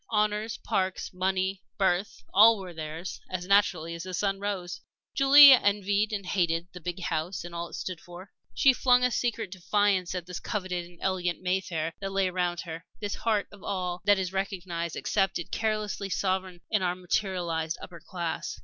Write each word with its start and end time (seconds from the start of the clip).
Honors, 0.09 0.57
parks, 0.57 1.11
money, 1.13 1.61
birth 1.77 2.23
all 2.33 2.57
were 2.57 2.73
theirs, 2.73 3.21
as 3.29 3.45
naturally 3.45 3.93
as 3.93 4.01
the 4.01 4.15
sun 4.15 4.39
rose. 4.39 4.81
Julie 5.13 5.51
envied 5.51 6.11
and 6.11 6.25
hated 6.25 6.67
the 6.73 6.81
big 6.81 7.01
house 7.01 7.43
and 7.43 7.53
all 7.53 7.69
it 7.69 7.75
stood 7.75 8.01
for; 8.01 8.31
she 8.55 8.73
flung 8.73 9.03
a 9.03 9.11
secret 9.11 9.51
defiance 9.51 10.15
at 10.15 10.25
this 10.25 10.39
coveted 10.39 10.85
and 10.85 10.97
elegant 11.03 11.43
Mayfair 11.43 11.93
that 12.01 12.11
lay 12.11 12.29
around 12.29 12.61
her, 12.61 12.83
this 12.99 13.13
heart 13.13 13.47
of 13.51 13.63
all 13.63 14.01
that 14.05 14.17
is 14.17 14.33
recognized, 14.33 14.95
accepted, 14.95 15.51
carelessly 15.51 16.09
sovereign 16.09 16.61
in 16.71 16.81
our 16.81 16.95
"materialized" 16.95 17.77
upper 17.79 17.99
class. 17.99 18.59